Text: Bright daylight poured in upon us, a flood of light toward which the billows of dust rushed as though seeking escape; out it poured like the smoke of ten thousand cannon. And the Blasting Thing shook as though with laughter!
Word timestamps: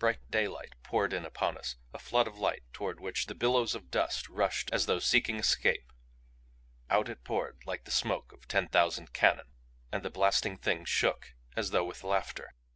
Bright 0.00 0.32
daylight 0.32 0.72
poured 0.82 1.12
in 1.12 1.24
upon 1.24 1.56
us, 1.56 1.76
a 1.92 2.00
flood 2.00 2.26
of 2.26 2.36
light 2.36 2.64
toward 2.72 2.98
which 2.98 3.26
the 3.26 3.36
billows 3.36 3.76
of 3.76 3.88
dust 3.88 4.28
rushed 4.28 4.68
as 4.72 4.86
though 4.86 4.98
seeking 4.98 5.36
escape; 5.38 5.92
out 6.90 7.08
it 7.08 7.22
poured 7.22 7.62
like 7.64 7.84
the 7.84 7.92
smoke 7.92 8.32
of 8.32 8.48
ten 8.48 8.66
thousand 8.66 9.12
cannon. 9.12 9.52
And 9.92 10.02
the 10.02 10.10
Blasting 10.10 10.58
Thing 10.58 10.84
shook 10.84 11.34
as 11.54 11.70
though 11.70 11.84
with 11.84 12.02
laughter! 12.02 12.54